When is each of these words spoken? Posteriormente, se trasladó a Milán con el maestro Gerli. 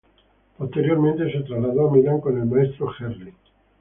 Posteriormente, 0.57 1.31
se 1.31 1.41
trasladó 1.43 1.87
a 1.87 1.93
Milán 1.93 2.21
con 2.21 2.35
el 2.35 2.45
maestro 2.47 2.87
Gerli. 2.89 3.35